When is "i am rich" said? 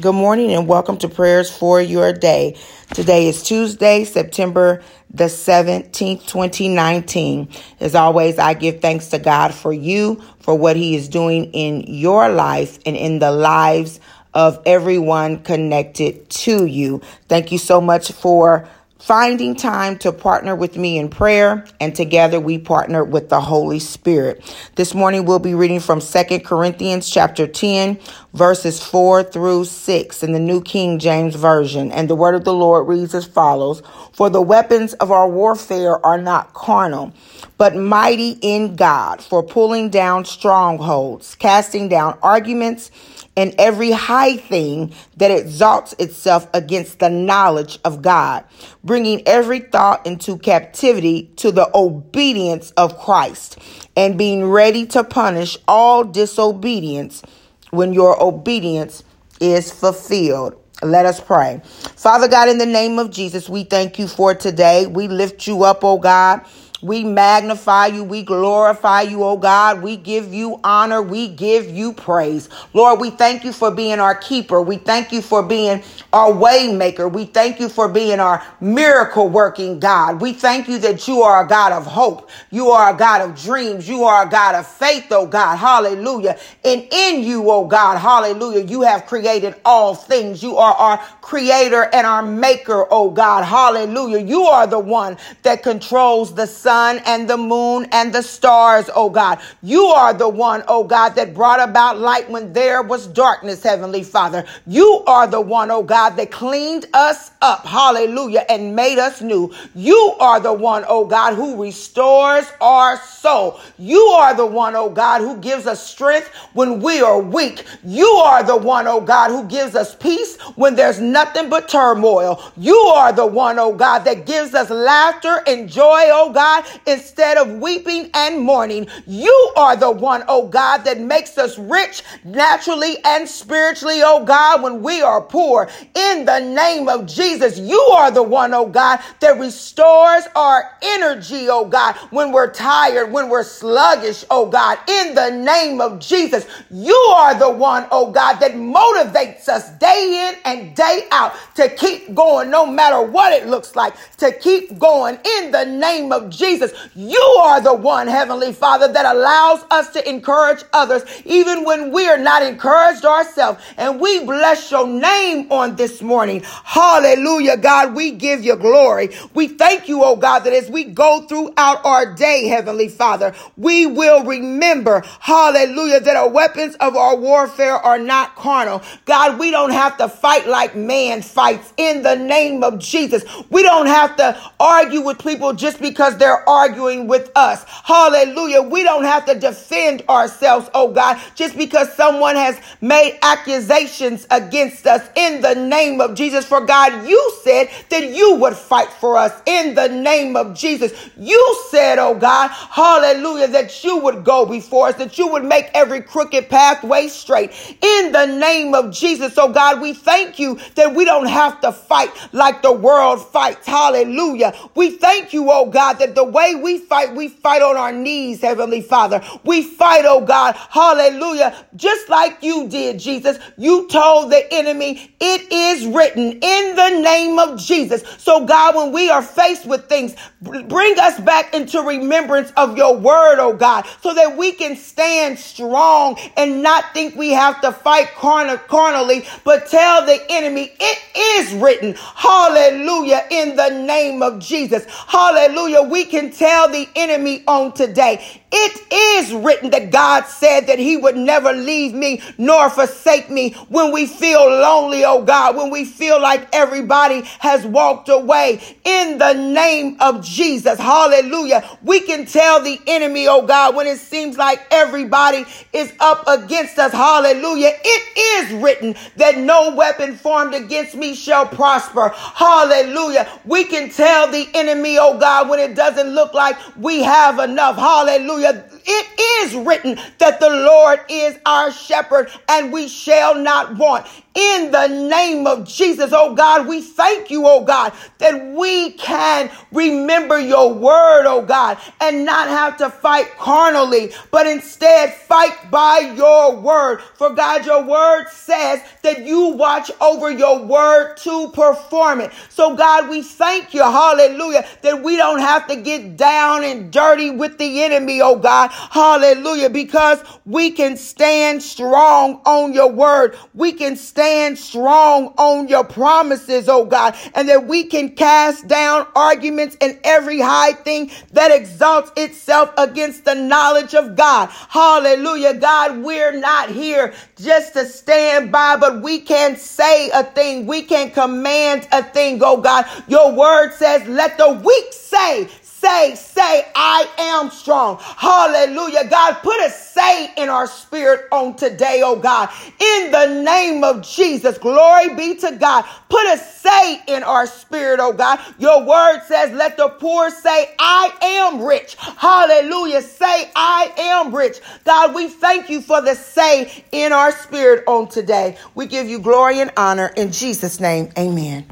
350.80-351.94, 353.54-354.60